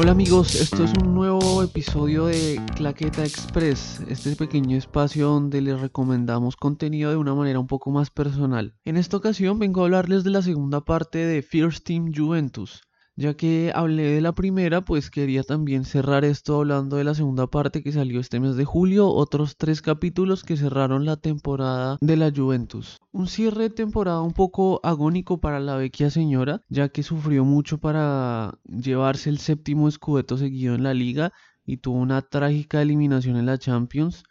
[0.00, 5.80] Hola amigos, esto es un nuevo episodio de Claqueta Express, este pequeño espacio donde les
[5.80, 8.76] recomendamos contenido de una manera un poco más personal.
[8.84, 12.87] En esta ocasión vengo a hablarles de la segunda parte de First Team Juventus.
[13.20, 17.48] Ya que hablé de la primera, pues quería también cerrar esto hablando de la segunda
[17.48, 22.16] parte que salió este mes de julio, otros tres capítulos que cerraron la temporada de
[22.16, 22.98] la Juventus.
[23.10, 27.78] Un cierre de temporada un poco agónico para la vecchia señora, ya que sufrió mucho
[27.78, 31.32] para llevarse el séptimo escudeto seguido en la liga
[31.66, 34.22] y tuvo una trágica eliminación en la Champions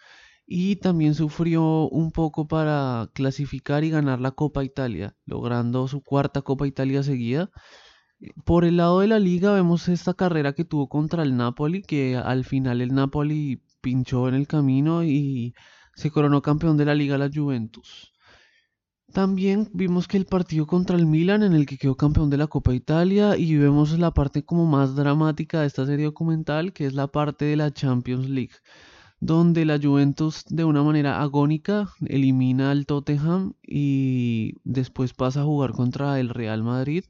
[0.46, 6.42] y también sufrió un poco para clasificar y ganar la Copa Italia, logrando su cuarta
[6.42, 7.50] Copa Italia seguida.
[8.46, 12.18] Por el lado de la liga vemos esta carrera que tuvo contra el Napoli, que
[12.18, 15.54] al final el Napoli pinchó en el camino y
[15.96, 18.14] se coronó campeón de la liga la Juventus.
[19.14, 22.48] También vimos que el partido contra el Milan en el que quedó campeón de la
[22.48, 26.94] Copa Italia y vemos la parte como más dramática de esta serie documental que es
[26.94, 28.56] la parte de la Champions League
[29.20, 35.72] donde la Juventus de una manera agónica elimina al Tottenham y después pasa a jugar
[35.72, 37.06] contra el Real Madrid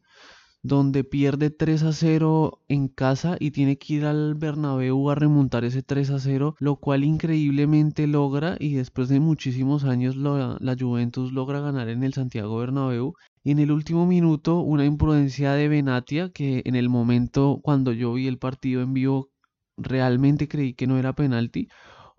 [0.68, 5.64] donde pierde 3 a 0 en casa y tiene que ir al Bernabéu a remontar
[5.64, 11.32] ese 3 a 0, lo cual increíblemente logra y después de muchísimos años la Juventus
[11.32, 13.14] logra ganar en el Santiago Bernabéu.
[13.44, 18.14] Y en el último minuto una imprudencia de Benatia que en el momento cuando yo
[18.14, 19.30] vi el partido en vivo
[19.78, 21.70] realmente creí que no era penalti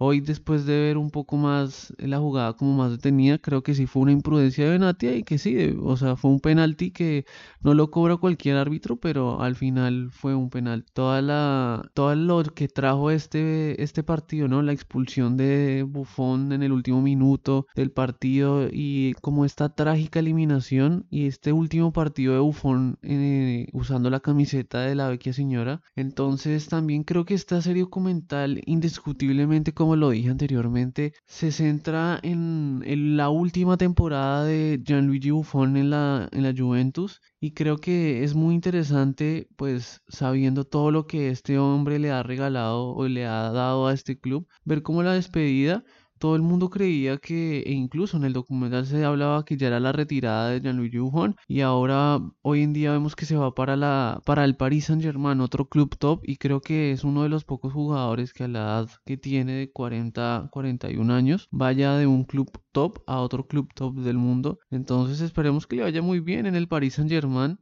[0.00, 3.86] Hoy, después de ver un poco más la jugada como más detenida, creo que sí
[3.86, 7.24] fue una imprudencia de Benatia y que sí, o sea, fue un penalti que
[7.62, 10.84] no lo cobra cualquier árbitro, pero al final fue un penal.
[10.92, 14.62] Toda la, todo lo que trajo este, este partido, ¿no?
[14.62, 21.06] La expulsión de Buffon en el último minuto del partido y como esta trágica eliminación
[21.10, 25.82] y este último partido de Buffon eh, usando la camiseta de la vecchia señora.
[25.96, 32.20] Entonces también creo que esta serie documental indiscutiblemente como como lo dije anteriormente, se centra
[32.22, 38.22] en, la última temporada de Gianluigi Buffon en la, en la Juventus y creo que
[38.22, 43.24] es muy interesante pues sabiendo todo lo que este hombre le ha regalado o le
[43.24, 45.84] ha dado a este club, ver cómo la despedida
[46.18, 49.80] todo el mundo creía que, e incluso en el documental se hablaba que ya era
[49.80, 53.76] la retirada de Gianluigi Buffon y ahora hoy en día vemos que se va para
[53.76, 57.44] la para el Paris Saint-Germain, otro club top y creo que es uno de los
[57.44, 62.24] pocos jugadores que a la edad que tiene de 40 41 años vaya de un
[62.24, 64.58] club top a otro club top del mundo.
[64.70, 67.58] Entonces esperemos que le vaya muy bien en el Paris Saint-Germain.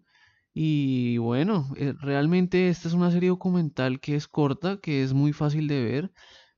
[0.54, 5.32] Y bueno, eh, realmente esta es una serie documental que es corta, que es muy
[5.34, 6.12] fácil de ver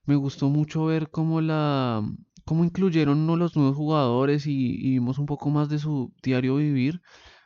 [0.09, 2.03] me gustó mucho ver cómo la
[2.43, 6.99] cómo incluyeron los nuevos jugadores y, y, vimos un poco más de su diario vivir.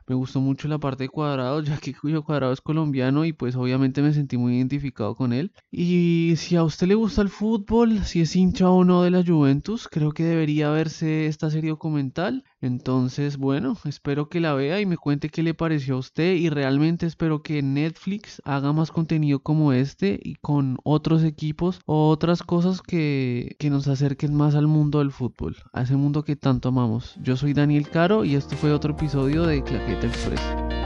[0.08, 3.58] Me gustó mucho la parte de Cuadrado, ya que Cuyo Cuadrado es colombiano y pues
[3.58, 5.52] obviamente me sentí muy identificado con él.
[5.72, 9.26] Y si a usted le gusta el fútbol, si es hincha o no de la
[9.26, 12.46] Juventus, creo que debería verse esta serie documental.
[12.64, 16.50] Entonces, bueno, espero que la vea y me cuente qué le pareció a usted y
[16.50, 22.42] realmente espero que Netflix haga más contenido como este y con otros equipos o otras
[22.42, 26.70] cosas que, que nos acerquen más al mundo del fútbol, a ese mundo que tanto
[26.70, 27.18] amamos.
[27.22, 30.83] Yo soy Daniel Caro y este fue otro episodio de Claqueta Express.